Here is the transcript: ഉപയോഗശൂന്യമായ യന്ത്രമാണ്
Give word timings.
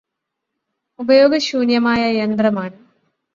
ഉപയോഗശൂന്യമായ 0.99 2.01
യന്ത്രമാണ് 2.15 2.75